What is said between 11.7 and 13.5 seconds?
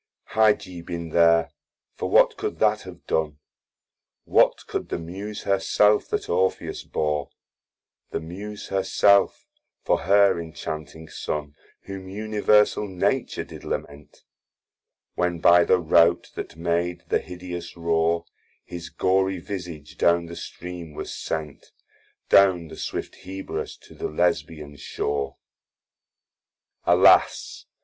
Whom Universal nature